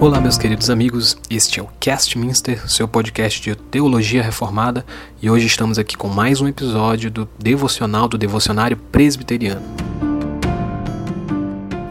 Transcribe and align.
Olá, 0.00 0.20
meus 0.20 0.38
queridos 0.38 0.70
amigos. 0.70 1.18
Este 1.28 1.58
é 1.58 1.62
o 1.62 1.68
Cast 1.80 2.16
Minster, 2.16 2.70
seu 2.70 2.86
podcast 2.86 3.42
de 3.42 3.56
teologia 3.56 4.22
reformada, 4.22 4.86
e 5.20 5.28
hoje 5.28 5.48
estamos 5.48 5.76
aqui 5.76 5.96
com 5.96 6.06
mais 6.06 6.40
um 6.40 6.46
episódio 6.46 7.10
do 7.10 7.28
devocional 7.36 8.06
do 8.06 8.16
devocionário 8.16 8.76
presbiteriano. 8.76 9.60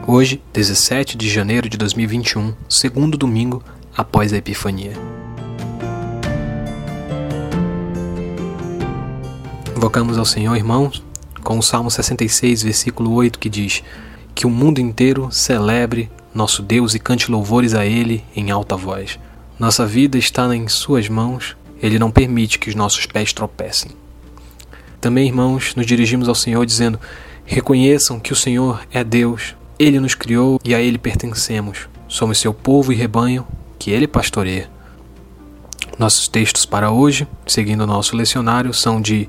Hoje, 0.07 0.41
17 0.53 1.17
de 1.17 1.29
janeiro 1.29 1.67
de 1.67 1.75
2021, 1.75 2.53
segundo 2.69 3.17
domingo 3.17 3.61
após 3.95 4.31
a 4.31 4.37
Epifania. 4.37 4.93
Invocamos 9.75 10.17
ao 10.17 10.23
Senhor, 10.23 10.55
irmãos, 10.55 11.03
com 11.43 11.59
o 11.59 11.61
Salmo 11.61 11.91
66, 11.91 12.63
versículo 12.63 13.11
8, 13.11 13.37
que 13.37 13.49
diz: 13.49 13.83
Que 14.33 14.47
o 14.47 14.49
mundo 14.49 14.79
inteiro 14.79 15.27
celebre 15.29 16.09
nosso 16.37 16.61
Deus 16.61 16.93
e 16.93 16.99
cante 16.99 17.31
louvores 17.31 17.73
a 17.73 17.83
Ele 17.83 18.23
em 18.35 18.51
alta 18.51 18.77
voz. 18.77 19.19
Nossa 19.59 19.87
vida 19.87 20.19
está 20.19 20.55
em 20.55 20.67
Suas 20.67 21.09
mãos, 21.09 21.57
Ele 21.81 21.97
não 21.97 22.11
permite 22.11 22.59
que 22.59 22.69
os 22.69 22.75
nossos 22.75 23.07
pés 23.07 23.33
tropecem. 23.33 23.91
Também, 25.01 25.27
irmãos, 25.27 25.73
nos 25.75 25.85
dirigimos 25.85 26.29
ao 26.29 26.35
Senhor 26.35 26.63
dizendo: 26.63 26.99
Reconheçam 27.43 28.19
que 28.19 28.31
o 28.31 28.35
Senhor 28.35 28.85
é 28.91 29.03
Deus, 29.03 29.55
Ele 29.79 29.99
nos 29.99 30.13
criou 30.13 30.59
e 30.63 30.75
a 30.75 30.79
Ele 30.79 30.99
pertencemos. 30.99 31.89
Somos 32.07 32.37
seu 32.37 32.53
povo 32.53 32.93
e 32.93 32.95
rebanho 32.95 33.45
que 33.79 33.89
Ele 33.89 34.07
pastoreia. 34.07 34.69
Nossos 35.97 36.27
textos 36.27 36.65
para 36.67 36.91
hoje, 36.91 37.27
seguindo 37.47 37.81
o 37.81 37.87
nosso 37.87 38.15
lecionário, 38.15 38.71
são 38.75 39.01
de 39.01 39.27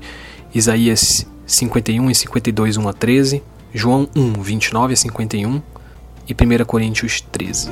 Isaías 0.53 1.25
51 1.47 2.11
e 2.11 2.15
52, 2.15 2.77
1 2.77 2.87
a 2.87 2.93
13, 2.93 3.43
João 3.73 4.07
1, 4.15 4.33
29 4.33 4.93
a 4.93 4.95
51 4.95 5.61
e 6.29 6.33
1 6.33 6.63
Coríntios 6.65 7.21
13. 7.21 7.69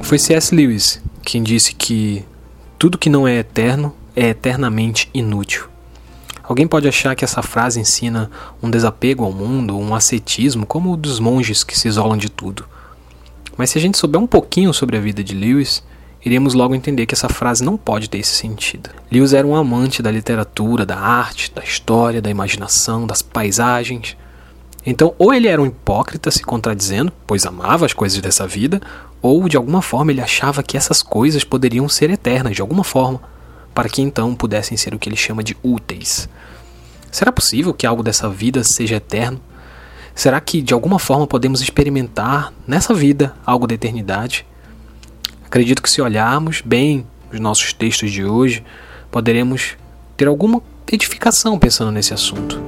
Foi 0.00 0.18
C.S. 0.18 0.54
Lewis 0.54 1.02
quem 1.22 1.42
disse 1.42 1.74
que 1.74 2.24
tudo 2.78 2.96
que 2.96 3.10
não 3.10 3.28
é 3.28 3.36
eterno 3.36 3.94
é 4.16 4.28
eternamente 4.28 5.10
inútil. 5.12 5.66
Alguém 6.42 6.66
pode 6.66 6.88
achar 6.88 7.14
que 7.14 7.24
essa 7.24 7.42
frase 7.42 7.78
ensina 7.78 8.30
um 8.62 8.70
desapego 8.70 9.22
ao 9.24 9.32
mundo, 9.32 9.76
um 9.76 9.94
ascetismo, 9.94 10.64
como 10.64 10.92
o 10.92 10.96
dos 10.96 11.20
monges 11.20 11.62
que 11.62 11.78
se 11.78 11.88
isolam 11.88 12.16
de 12.16 12.30
tudo. 12.30 12.64
Mas 13.58 13.68
se 13.68 13.76
a 13.76 13.80
gente 13.80 13.98
souber 13.98 14.18
um 14.18 14.26
pouquinho 14.26 14.72
sobre 14.72 14.96
a 14.96 15.00
vida 15.00 15.22
de 15.22 15.34
Lewis, 15.34 15.82
iremos 16.24 16.54
logo 16.54 16.74
entender 16.74 17.06
que 17.06 17.14
essa 17.14 17.28
frase 17.28 17.64
não 17.64 17.76
pode 17.76 18.10
ter 18.10 18.18
esse 18.18 18.34
sentido. 18.34 18.90
Lewis 19.10 19.32
era 19.32 19.46
um 19.46 19.54
amante 19.54 20.02
da 20.02 20.10
literatura, 20.10 20.84
da 20.84 20.98
arte, 20.98 21.52
da 21.54 21.62
história, 21.62 22.20
da 22.20 22.30
imaginação, 22.30 23.06
das 23.06 23.22
paisagens. 23.22 24.16
Então, 24.84 25.14
ou 25.18 25.32
ele 25.32 25.48
era 25.48 25.60
um 25.60 25.66
hipócrita 25.66 26.30
se 26.30 26.42
contradizendo, 26.42 27.12
pois 27.26 27.46
amava 27.46 27.86
as 27.86 27.92
coisas 27.92 28.20
dessa 28.20 28.46
vida, 28.46 28.80
ou 29.20 29.48
de 29.48 29.56
alguma 29.56 29.82
forma 29.82 30.12
ele 30.12 30.20
achava 30.20 30.62
que 30.62 30.76
essas 30.76 31.02
coisas 31.02 31.44
poderiam 31.44 31.88
ser 31.88 32.10
eternas 32.10 32.54
de 32.54 32.62
alguma 32.62 32.84
forma, 32.84 33.20
para 33.74 33.88
que 33.88 34.02
então 34.02 34.34
pudessem 34.34 34.76
ser 34.76 34.94
o 34.94 34.98
que 34.98 35.08
ele 35.08 35.16
chama 35.16 35.42
de 35.42 35.56
úteis. 35.62 36.28
Será 37.10 37.32
possível 37.32 37.72
que 37.72 37.86
algo 37.86 38.02
dessa 38.02 38.28
vida 38.28 38.62
seja 38.62 38.96
eterno? 38.96 39.40
Será 40.14 40.40
que 40.40 40.60
de 40.60 40.74
alguma 40.74 40.98
forma 40.98 41.26
podemos 41.26 41.60
experimentar 41.60 42.52
nessa 42.66 42.92
vida 42.92 43.34
algo 43.46 43.66
da 43.66 43.74
eternidade? 43.74 44.44
Acredito 45.48 45.82
que 45.82 45.88
se 45.88 46.02
olharmos 46.02 46.60
bem 46.60 47.06
os 47.32 47.40
nossos 47.40 47.72
textos 47.72 48.12
de 48.12 48.22
hoje, 48.22 48.62
poderemos 49.10 49.78
ter 50.14 50.28
alguma 50.28 50.60
edificação 50.92 51.58
pensando 51.58 51.90
nesse 51.90 52.12
assunto. 52.12 52.60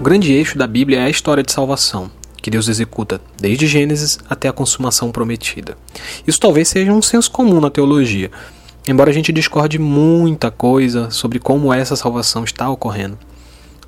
O 0.00 0.02
grande 0.02 0.32
eixo 0.32 0.56
da 0.56 0.66
Bíblia 0.66 1.00
é 1.00 1.04
a 1.04 1.10
história 1.10 1.42
de 1.42 1.52
salvação, 1.52 2.10
que 2.38 2.50
Deus 2.50 2.66
executa 2.66 3.20
desde 3.38 3.66
Gênesis 3.66 4.18
até 4.26 4.48
a 4.48 4.54
consumação 4.54 5.12
prometida. 5.12 5.76
Isso 6.26 6.40
talvez 6.40 6.66
seja 6.68 6.92
um 6.92 7.02
senso 7.02 7.30
comum 7.30 7.60
na 7.60 7.68
teologia, 7.68 8.30
embora 8.88 9.10
a 9.10 9.12
gente 9.12 9.34
discorde 9.34 9.78
muita 9.78 10.50
coisa 10.50 11.10
sobre 11.10 11.38
como 11.38 11.74
essa 11.74 11.94
salvação 11.94 12.42
está 12.42 12.70
ocorrendo. 12.70 13.18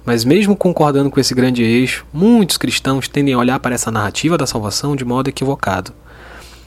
Mas, 0.04 0.26
mesmo 0.26 0.54
concordando 0.54 1.10
com 1.10 1.18
esse 1.18 1.34
grande 1.34 1.62
eixo, 1.62 2.04
muitos 2.12 2.58
cristãos 2.58 3.08
tendem 3.08 3.32
a 3.32 3.38
olhar 3.38 3.58
para 3.60 3.74
essa 3.74 3.90
narrativa 3.90 4.36
da 4.36 4.46
salvação 4.46 4.94
de 4.94 5.06
modo 5.06 5.30
equivocado. 5.30 5.94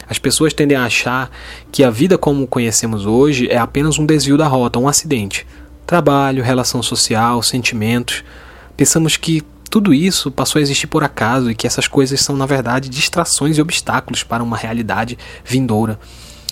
As 0.10 0.18
pessoas 0.18 0.54
tendem 0.54 0.78
a 0.78 0.86
achar 0.86 1.30
que 1.72 1.84
a 1.84 1.90
vida 1.90 2.18
como 2.18 2.48
conhecemos 2.48 3.06
hoje 3.06 3.48
é 3.50 3.58
apenas 3.58 4.00
um 4.00 4.06
desvio 4.06 4.38
da 4.38 4.48
rota, 4.48 4.80
um 4.80 4.88
acidente. 4.88 5.46
Trabalho, 5.86 6.44
relação 6.44 6.82
social, 6.82 7.44
sentimentos. 7.44 8.24
Pensamos 8.78 9.18
que 9.18 9.44
tudo 9.70 9.94
isso 9.94 10.32
passou 10.32 10.60
a 10.60 10.62
existir 10.62 10.88
por 10.88 11.04
acaso 11.04 11.52
e 11.52 11.56
que 11.56 11.68
essas 11.68 11.88
coisas 11.88 12.22
são, 12.22 12.38
na 12.38 12.46
verdade, 12.46 12.88
distrações 12.88 13.58
e 13.58 13.62
obstáculos 13.62 14.24
para 14.24 14.44
uma 14.44 14.56
realidade 14.56 15.18
vindoura. 15.44 16.00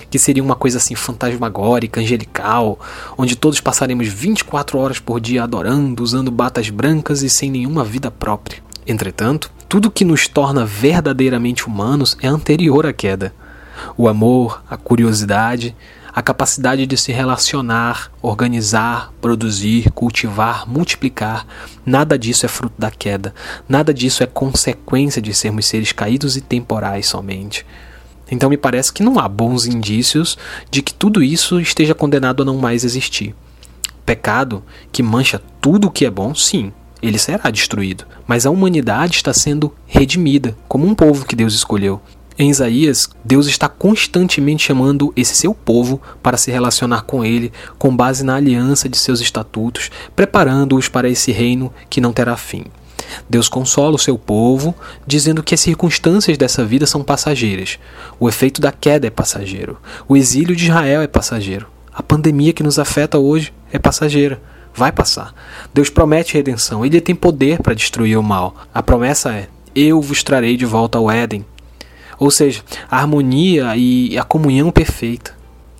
Que 0.09 0.19
seria 0.19 0.43
uma 0.43 0.55
coisa 0.55 0.77
assim 0.77 0.95
fantasmagórica, 0.95 2.01
angelical, 2.01 2.77
onde 3.17 3.37
todos 3.37 3.61
passaremos 3.61 4.07
24 4.07 4.77
horas 4.77 4.99
por 4.99 5.21
dia 5.21 5.43
adorando, 5.43 6.03
usando 6.03 6.29
batas 6.29 6.69
brancas 6.69 7.23
e 7.23 7.29
sem 7.29 7.49
nenhuma 7.49 7.85
vida 7.85 8.11
própria. 8.11 8.61
Entretanto, 8.85 9.49
tudo 9.69 9.89
que 9.89 10.03
nos 10.03 10.27
torna 10.27 10.65
verdadeiramente 10.65 11.65
humanos 11.65 12.17
é 12.21 12.27
anterior 12.27 12.85
à 12.85 12.91
queda 12.91 13.33
o 13.97 14.07
amor, 14.07 14.63
a 14.69 14.77
curiosidade, 14.77 15.75
a 16.15 16.21
capacidade 16.21 16.87
de 16.87 16.95
se 16.95 17.11
relacionar, 17.11 18.09
organizar, 18.21 19.11
produzir, 19.19 19.91
cultivar, 19.91 20.65
multiplicar, 20.65 21.45
nada 21.85 22.17
disso 22.17 22.45
é 22.45 22.49
fruto 22.49 22.75
da 22.79 22.89
queda, 22.89 23.35
nada 23.67 23.93
disso 23.93 24.23
é 24.23 24.25
consequência 24.25 25.21
de 25.21 25.33
sermos 25.33 25.65
seres 25.65 25.91
caídos 25.91 26.37
e 26.37 26.41
temporais 26.41 27.05
somente. 27.05 27.65
Então 28.31 28.49
me 28.49 28.55
parece 28.55 28.93
que 28.93 29.03
não 29.03 29.19
há 29.19 29.27
bons 29.27 29.65
indícios 29.65 30.37
de 30.71 30.81
que 30.81 30.93
tudo 30.93 31.21
isso 31.21 31.59
esteja 31.59 31.93
condenado 31.93 32.43
a 32.43 32.45
não 32.45 32.57
mais 32.57 32.85
existir. 32.85 33.35
Pecado 34.05 34.63
que 34.93 35.03
mancha 35.03 35.41
tudo 35.59 35.87
o 35.87 35.91
que 35.91 36.05
é 36.05 36.09
bom, 36.09 36.33
sim, 36.33 36.71
ele 37.01 37.19
será 37.19 37.49
destruído, 37.51 38.05
mas 38.25 38.45
a 38.45 38.49
humanidade 38.49 39.17
está 39.17 39.33
sendo 39.33 39.73
redimida, 39.85 40.55
como 40.67 40.87
um 40.87 40.95
povo 40.95 41.25
que 41.25 41.35
Deus 41.35 41.53
escolheu. 41.53 42.01
Em 42.37 42.49
Isaías, 42.49 43.09
Deus 43.23 43.47
está 43.47 43.69
constantemente 43.69 44.65
chamando 44.65 45.13
esse 45.15 45.33
seu 45.35 45.53
povo 45.53 46.01
para 46.21 46.35
se 46.35 46.51
relacionar 46.51 47.03
com 47.03 47.23
ele 47.23 47.51
com 47.79 47.95
base 47.95 48.25
na 48.25 48.35
aliança 48.35 48.89
de 48.89 48.97
seus 48.97 49.21
estatutos, 49.21 49.89
preparando-os 50.13 50.89
para 50.89 51.07
esse 51.07 51.31
reino 51.31 51.73
que 51.89 52.01
não 52.01 52.11
terá 52.11 52.35
fim. 52.35 52.65
Deus 53.29 53.47
consola 53.47 53.95
o 53.95 53.99
seu 53.99 54.17
povo, 54.17 54.75
dizendo 55.07 55.41
que 55.41 55.53
as 55.53 55.61
circunstâncias 55.61 56.37
dessa 56.37 56.65
vida 56.65 56.85
são 56.85 57.03
passageiras. 57.03 57.79
O 58.19 58.27
efeito 58.27 58.59
da 58.59 58.71
queda 58.71 59.07
é 59.07 59.11
passageiro. 59.11 59.77
O 60.05 60.17
exílio 60.17 60.55
de 60.55 60.65
Israel 60.65 61.01
é 61.01 61.07
passageiro. 61.07 61.67
A 61.93 62.03
pandemia 62.03 62.51
que 62.51 62.63
nos 62.63 62.77
afeta 62.77 63.17
hoje 63.17 63.53
é 63.71 63.79
passageira. 63.79 64.41
Vai 64.73 64.91
passar. 64.91 65.33
Deus 65.73 65.89
promete 65.89 66.33
redenção. 66.33 66.85
Ele 66.85 66.99
tem 66.99 67.15
poder 67.15 67.61
para 67.61 67.73
destruir 67.73 68.17
o 68.17 68.23
mal. 68.23 68.55
A 68.73 68.83
promessa 68.83 69.31
é: 69.31 69.47
Eu 69.73 70.01
vos 70.01 70.21
trarei 70.21 70.57
de 70.57 70.65
volta 70.65 70.97
ao 70.97 71.09
Éden, 71.09 71.45
ou 72.17 72.31
seja, 72.31 72.63
a 72.89 72.97
harmonia 72.97 73.75
e 73.75 74.17
a 74.17 74.23
comunhão 74.23 74.71
perfeita. 74.71 75.35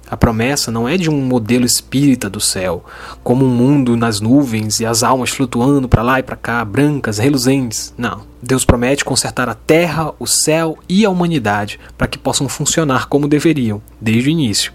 A 0.08 0.16
promessa 0.16 0.72
não 0.72 0.88
é 0.88 0.98
de 0.98 1.10
um 1.10 1.20
modelo 1.20 1.66
espírita 1.66 2.30
do 2.30 2.40
céu, 2.40 2.86
como 3.24 3.44
um 3.44 3.50
mundo 3.50 3.98
nas 3.98 4.22
nuvens 4.22 4.80
e 4.80 4.86
as 4.86 5.02
almas 5.02 5.32
flutuando 5.32 5.90
para 5.90 6.04
lá 6.04 6.20
e 6.20 6.24
para 6.24 6.36
cá, 6.36 6.64
brancas, 6.64 7.18
reluzentes. 7.18 7.92
Não. 7.98 8.22
Deus 8.42 8.64
promete 8.64 9.04
consertar 9.04 9.50
a 9.50 9.56
terra, 9.56 10.14
o 10.20 10.28
céu 10.28 10.78
e 10.88 11.04
a 11.04 11.10
humanidade 11.10 11.80
para 11.98 12.08
que 12.08 12.20
possam 12.20 12.48
funcionar 12.48 13.08
como 13.08 13.28
deveriam, 13.28 13.82
desde 14.00 14.30
o 14.30 14.32
início. 14.32 14.72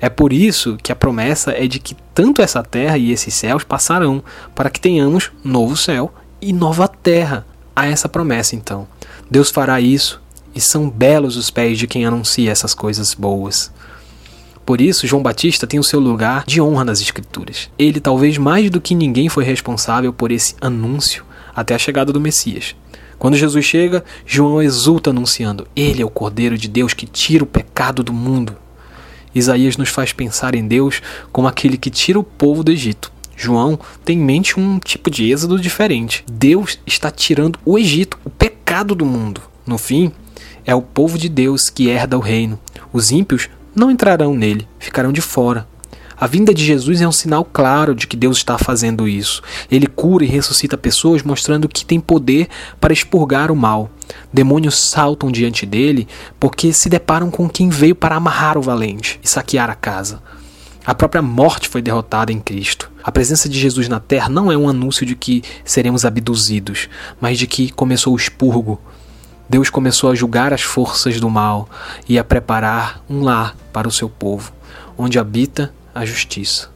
É 0.00 0.08
por 0.08 0.32
isso 0.32 0.76
que 0.82 0.90
a 0.90 0.96
promessa 0.96 1.52
é 1.52 1.68
de 1.68 1.78
que 1.78 1.96
tanto 2.12 2.42
essa 2.42 2.62
terra 2.62 2.98
e 2.98 3.12
esses 3.12 3.32
céus 3.32 3.62
passarão, 3.62 4.24
para 4.56 4.70
que 4.70 4.80
tenhamos 4.80 5.30
novo 5.44 5.76
céu 5.76 6.12
e 6.42 6.52
nova 6.52 6.88
terra. 6.88 7.46
Há 7.76 7.86
essa 7.86 8.08
promessa 8.08 8.56
então. 8.56 8.88
Deus 9.30 9.50
fará 9.50 9.80
isso 9.80 10.20
e 10.54 10.60
são 10.60 10.88
belos 10.88 11.36
os 11.36 11.50
pés 11.50 11.78
de 11.78 11.86
quem 11.86 12.04
anuncia 12.06 12.50
essas 12.50 12.74
coisas 12.74 13.14
boas. 13.14 13.72
Por 14.64 14.80
isso, 14.80 15.06
João 15.06 15.22
Batista 15.22 15.66
tem 15.66 15.78
o 15.78 15.84
seu 15.84 16.00
lugar 16.00 16.44
de 16.46 16.60
honra 16.60 16.84
nas 16.84 17.00
Escrituras. 17.00 17.70
Ele, 17.78 18.00
talvez 18.00 18.38
mais 18.38 18.70
do 18.70 18.80
que 18.80 18.94
ninguém, 18.94 19.28
foi 19.28 19.44
responsável 19.44 20.12
por 20.12 20.32
esse 20.32 20.54
anúncio 20.60 21.24
até 21.54 21.74
a 21.74 21.78
chegada 21.78 22.12
do 22.12 22.20
Messias. 22.20 22.74
Quando 23.18 23.36
Jesus 23.36 23.64
chega, 23.64 24.04
João 24.26 24.62
exulta 24.62 25.10
anunciando: 25.10 25.66
Ele 25.76 26.02
é 26.02 26.04
o 26.04 26.10
Cordeiro 26.10 26.56
de 26.56 26.68
Deus 26.68 26.94
que 26.94 27.06
tira 27.06 27.44
o 27.44 27.46
pecado 27.46 28.02
do 28.02 28.12
mundo. 28.12 28.56
Isaías 29.34 29.76
nos 29.76 29.88
faz 29.88 30.12
pensar 30.12 30.54
em 30.54 30.66
Deus 30.66 31.02
como 31.32 31.48
aquele 31.48 31.76
que 31.76 31.90
tira 31.90 32.18
o 32.18 32.24
povo 32.24 32.62
do 32.62 32.70
Egito. 32.70 33.12
João 33.36 33.78
tem 34.04 34.18
em 34.18 34.22
mente 34.22 34.58
um 34.58 34.78
tipo 34.78 35.10
de 35.10 35.30
êxodo 35.30 35.58
diferente. 35.58 36.24
Deus 36.30 36.78
está 36.86 37.10
tirando 37.10 37.58
o 37.64 37.78
Egito, 37.78 38.18
o 38.24 38.30
pecado 38.30 38.94
do 38.94 39.04
mundo. 39.04 39.40
No 39.66 39.76
fim, 39.76 40.12
é 40.64 40.74
o 40.74 40.82
povo 40.82 41.18
de 41.18 41.28
Deus 41.28 41.68
que 41.68 41.88
herda 41.88 42.16
o 42.16 42.20
reino. 42.20 42.58
Os 42.92 43.10
ímpios 43.10 43.48
não 43.74 43.90
entrarão 43.90 44.34
nele, 44.34 44.68
ficarão 44.78 45.12
de 45.12 45.20
fora. 45.20 45.66
A 46.16 46.26
vinda 46.28 46.54
de 46.54 46.64
Jesus 46.64 47.00
é 47.00 47.08
um 47.08 47.12
sinal 47.12 47.44
claro 47.44 47.94
de 47.94 48.06
que 48.06 48.16
Deus 48.16 48.36
está 48.36 48.56
fazendo 48.56 49.08
isso. 49.08 49.42
Ele 49.70 49.86
cura 49.86 50.24
e 50.24 50.28
ressuscita 50.28 50.78
pessoas, 50.78 51.22
mostrando 51.24 51.68
que 51.68 51.84
tem 51.84 51.98
poder 51.98 52.48
para 52.80 52.92
expurgar 52.92 53.50
o 53.50 53.56
mal. 53.56 53.90
Demônios 54.32 54.78
saltam 54.78 55.30
diante 55.30 55.66
dele 55.66 56.06
porque 56.38 56.72
se 56.72 56.88
deparam 56.88 57.30
com 57.30 57.48
quem 57.48 57.68
veio 57.68 57.96
para 57.96 58.14
amarrar 58.14 58.56
o 58.56 58.62
valente 58.62 59.18
e 59.22 59.28
saquear 59.28 59.68
a 59.68 59.74
casa. 59.74 60.22
A 60.86 60.94
própria 60.94 61.22
morte 61.22 61.68
foi 61.68 61.82
derrotada 61.82 62.30
em 62.30 62.38
Cristo. 62.38 62.90
A 63.02 63.10
presença 63.10 63.48
de 63.48 63.58
Jesus 63.58 63.88
na 63.88 63.98
terra 63.98 64.28
não 64.28 64.52
é 64.52 64.56
um 64.56 64.68
anúncio 64.68 65.04
de 65.04 65.16
que 65.16 65.42
seremos 65.64 66.04
abduzidos, 66.04 66.88
mas 67.20 67.38
de 67.38 67.46
que 67.46 67.70
começou 67.70 68.12
o 68.12 68.16
expurgo. 68.16 68.80
Deus 69.48 69.68
começou 69.68 70.10
a 70.10 70.14
julgar 70.14 70.52
as 70.52 70.62
forças 70.62 71.20
do 71.20 71.28
mal 71.28 71.68
e 72.08 72.18
a 72.18 72.24
preparar 72.24 73.02
um 73.08 73.22
lar 73.22 73.54
para 73.72 73.86
o 73.86 73.92
seu 73.92 74.08
povo, 74.08 74.52
onde 74.96 75.18
habita 75.18 75.72
a 75.94 76.04
justiça. 76.04 76.70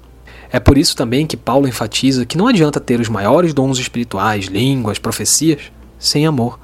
É 0.50 0.58
por 0.58 0.78
isso 0.78 0.96
também 0.96 1.26
que 1.26 1.36
Paulo 1.36 1.68
enfatiza 1.68 2.24
que 2.24 2.38
não 2.38 2.46
adianta 2.46 2.80
ter 2.80 3.00
os 3.00 3.08
maiores 3.08 3.52
dons 3.52 3.78
espirituais, 3.78 4.46
línguas, 4.46 4.98
profecias, 4.98 5.72
sem 5.98 6.26
amor. 6.26 6.58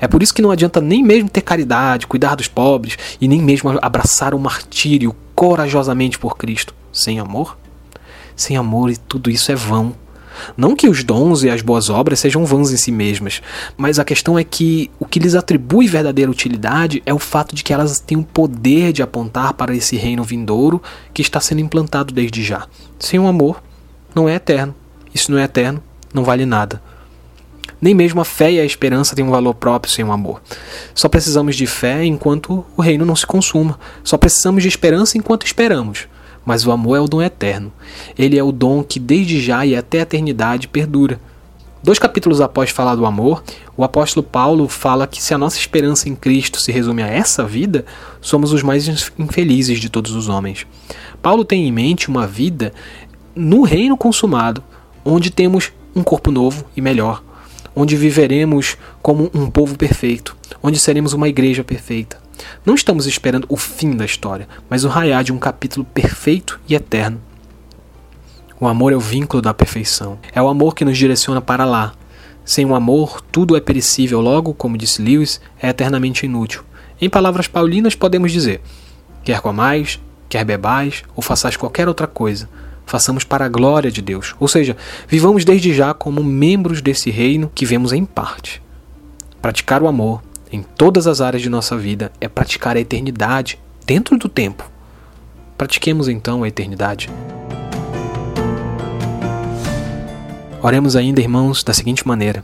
É 0.00 0.08
por 0.08 0.22
isso 0.22 0.34
que 0.34 0.42
não 0.42 0.50
adianta 0.50 0.80
nem 0.80 1.02
mesmo 1.02 1.28
ter 1.28 1.42
caridade, 1.42 2.06
cuidar 2.06 2.34
dos 2.34 2.48
pobres 2.48 2.96
e 3.20 3.28
nem 3.28 3.40
mesmo 3.40 3.78
abraçar 3.82 4.34
o 4.34 4.38
martírio 4.38 5.14
corajosamente 5.34 6.18
por 6.18 6.36
Cristo, 6.36 6.74
sem 6.92 7.20
amor. 7.20 7.56
Sem 8.34 8.56
amor, 8.56 8.90
e 8.90 8.96
tudo 8.96 9.30
isso 9.30 9.52
é 9.52 9.54
vão. 9.54 9.94
Não 10.56 10.76
que 10.76 10.88
os 10.88 11.02
dons 11.04 11.42
e 11.42 11.50
as 11.50 11.62
boas 11.62 11.90
obras 11.90 12.20
sejam 12.20 12.44
vãs 12.44 12.72
em 12.72 12.76
si 12.76 12.90
mesmas, 12.90 13.42
mas 13.76 13.98
a 13.98 14.04
questão 14.04 14.38
é 14.38 14.44
que 14.44 14.90
o 14.98 15.04
que 15.04 15.18
lhes 15.18 15.34
atribui 15.34 15.86
verdadeira 15.86 16.30
utilidade 16.30 17.02
é 17.06 17.12
o 17.12 17.18
fato 17.18 17.54
de 17.54 17.62
que 17.62 17.72
elas 17.72 18.00
têm 18.00 18.18
o 18.18 18.24
poder 18.24 18.92
de 18.92 19.02
apontar 19.02 19.54
para 19.54 19.74
esse 19.74 19.96
reino 19.96 20.24
vindouro 20.24 20.82
que 21.12 21.22
está 21.22 21.40
sendo 21.40 21.60
implantado 21.60 22.12
desde 22.12 22.42
já. 22.42 22.66
Sem 22.98 23.18
o 23.18 23.26
amor, 23.26 23.62
não 24.14 24.28
é 24.28 24.34
eterno. 24.34 24.74
Isso 25.14 25.30
não 25.30 25.38
é 25.38 25.44
eterno, 25.44 25.82
não 26.12 26.24
vale 26.24 26.46
nada. 26.46 26.82
Nem 27.80 27.94
mesmo 27.94 28.20
a 28.20 28.24
fé 28.24 28.52
e 28.52 28.60
a 28.60 28.64
esperança 28.64 29.16
têm 29.16 29.24
um 29.24 29.30
valor 29.30 29.54
próprio 29.54 29.92
sem 29.92 30.04
o 30.04 30.12
amor. 30.12 30.42
Só 30.94 31.08
precisamos 31.08 31.56
de 31.56 31.66
fé 31.66 32.04
enquanto 32.04 32.64
o 32.76 32.82
reino 32.82 33.06
não 33.06 33.16
se 33.16 33.26
consuma. 33.26 33.78
Só 34.04 34.18
precisamos 34.18 34.62
de 34.62 34.68
esperança 34.68 35.16
enquanto 35.16 35.46
esperamos 35.46 36.06
mas 36.44 36.66
o 36.66 36.72
amor 36.72 36.96
é 36.96 37.00
o 37.00 37.08
dom 37.08 37.22
eterno. 37.22 37.72
Ele 38.18 38.38
é 38.38 38.42
o 38.42 38.52
dom 38.52 38.82
que 38.82 38.98
desde 38.98 39.40
já 39.40 39.64
e 39.64 39.76
até 39.76 40.00
a 40.00 40.02
eternidade 40.02 40.68
perdura. 40.68 41.20
Dois 41.82 41.98
capítulos 41.98 42.42
após 42.42 42.68
falar 42.68 42.94
do 42.94 43.06
amor, 43.06 43.42
o 43.74 43.82
apóstolo 43.82 44.22
Paulo 44.22 44.68
fala 44.68 45.06
que 45.06 45.22
se 45.22 45.32
a 45.32 45.38
nossa 45.38 45.56
esperança 45.56 46.10
em 46.10 46.14
Cristo 46.14 46.60
se 46.60 46.70
resume 46.70 47.02
a 47.02 47.06
essa 47.06 47.42
vida, 47.44 47.86
somos 48.20 48.52
os 48.52 48.62
mais 48.62 49.10
infelizes 49.18 49.80
de 49.80 49.88
todos 49.88 50.14
os 50.14 50.28
homens. 50.28 50.66
Paulo 51.22 51.42
tem 51.42 51.66
em 51.66 51.72
mente 51.72 52.08
uma 52.08 52.26
vida 52.26 52.74
no 53.34 53.62
reino 53.62 53.96
consumado, 53.96 54.62
onde 55.02 55.30
temos 55.30 55.72
um 55.96 56.02
corpo 56.02 56.30
novo 56.30 56.66
e 56.76 56.82
melhor, 56.82 57.22
onde 57.74 57.96
viveremos 57.96 58.76
como 59.02 59.30
um 59.34 59.50
povo 59.50 59.76
perfeito, 59.76 60.36
onde 60.62 60.78
seremos 60.78 61.12
uma 61.12 61.28
igreja 61.28 61.64
perfeita. 61.64 62.18
Não 62.64 62.74
estamos 62.74 63.06
esperando 63.06 63.46
o 63.48 63.56
fim 63.56 63.96
da 63.96 64.04
história, 64.04 64.48
mas 64.68 64.84
o 64.84 64.88
raiar 64.88 65.22
de 65.22 65.32
um 65.32 65.38
capítulo 65.38 65.84
perfeito 65.84 66.60
e 66.68 66.74
eterno. 66.74 67.20
O 68.58 68.66
amor 68.66 68.92
é 68.92 68.96
o 68.96 69.00
vínculo 69.00 69.40
da 69.40 69.54
perfeição. 69.54 70.18
É 70.34 70.42
o 70.42 70.48
amor 70.48 70.74
que 70.74 70.84
nos 70.84 70.98
direciona 70.98 71.40
para 71.40 71.64
lá. 71.64 71.94
Sem 72.44 72.66
o 72.66 72.74
amor, 72.74 73.20
tudo 73.32 73.56
é 73.56 73.60
perecível, 73.60 74.20
logo, 74.20 74.52
como 74.52 74.76
disse 74.76 75.00
Lewis, 75.00 75.40
é 75.60 75.68
eternamente 75.68 76.26
inútil. 76.26 76.62
Em 77.00 77.08
palavras 77.08 77.46
paulinas, 77.46 77.94
podemos 77.94 78.32
dizer: 78.32 78.60
quer 79.24 79.40
comais, 79.40 79.98
quer 80.28 80.44
bebais 80.44 81.02
ou 81.16 81.22
façais 81.22 81.56
qualquer 81.56 81.88
outra 81.88 82.06
coisa, 82.06 82.48
façamos 82.90 83.22
para 83.22 83.44
a 83.44 83.48
glória 83.48 83.88
de 83.88 84.02
Deus. 84.02 84.34
Ou 84.40 84.48
seja, 84.48 84.76
vivamos 85.06 85.44
desde 85.44 85.72
já 85.72 85.94
como 85.94 86.24
membros 86.24 86.82
desse 86.82 87.08
reino 87.08 87.50
que 87.54 87.64
vemos 87.64 87.92
em 87.92 88.04
parte. 88.04 88.60
Praticar 89.40 89.80
o 89.80 89.86
amor 89.86 90.20
em 90.50 90.60
todas 90.60 91.06
as 91.06 91.20
áreas 91.20 91.40
de 91.40 91.48
nossa 91.48 91.76
vida 91.76 92.10
é 92.20 92.28
praticar 92.28 92.76
a 92.76 92.80
eternidade 92.80 93.60
dentro 93.86 94.18
do 94.18 94.28
tempo. 94.28 94.68
Pratiquemos 95.56 96.08
então 96.08 96.42
a 96.42 96.48
eternidade. 96.48 97.08
Oremos 100.60 100.96
ainda, 100.96 101.20
irmãos, 101.20 101.62
da 101.62 101.72
seguinte 101.72 102.06
maneira: 102.06 102.42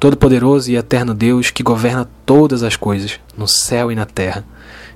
Todo-Poderoso 0.00 0.72
e 0.72 0.76
eterno 0.76 1.14
Deus 1.14 1.52
que 1.52 1.62
governa 1.62 2.10
todas 2.26 2.64
as 2.64 2.74
coisas, 2.74 3.20
no 3.38 3.46
céu 3.46 3.92
e 3.92 3.94
na 3.94 4.06
terra, 4.06 4.44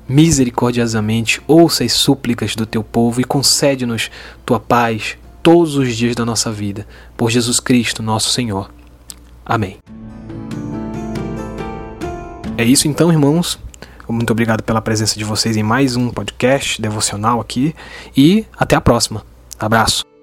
misericordiosamente 0.08 1.40
ouça 1.46 1.84
as 1.84 1.92
súplicas 1.92 2.54
do 2.54 2.66
teu 2.66 2.82
povo 2.82 3.20
e 3.20 3.24
concede-nos 3.24 4.10
tua 4.44 4.60
paz 4.60 5.16
todos 5.42 5.76
os 5.76 5.94
dias 5.94 6.14
da 6.14 6.24
nossa 6.24 6.50
vida, 6.50 6.86
por 7.16 7.30
Jesus 7.30 7.60
Cristo, 7.60 8.02
nosso 8.02 8.30
Senhor. 8.30 8.70
Amém. 9.44 9.78
É 12.56 12.64
isso 12.64 12.88
então, 12.88 13.12
irmãos. 13.12 13.58
Muito 14.08 14.30
obrigado 14.30 14.62
pela 14.62 14.82
presença 14.82 15.18
de 15.18 15.24
vocês 15.24 15.56
em 15.56 15.62
mais 15.62 15.96
um 15.96 16.10
podcast 16.10 16.80
devocional 16.80 17.40
aqui 17.40 17.74
e 18.16 18.44
até 18.56 18.76
a 18.76 18.80
próxima. 18.80 19.24
Abraço. 19.58 20.13